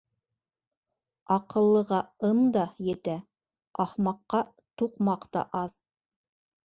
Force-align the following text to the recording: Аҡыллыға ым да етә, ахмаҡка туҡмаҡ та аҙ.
Аҡыллыға 1.35 1.99
ым 2.29 2.41
да 2.57 2.63
етә, 2.87 3.17
ахмаҡка 3.85 4.41
туҡмаҡ 4.83 5.33
та 5.37 5.45
аҙ. 5.61 5.77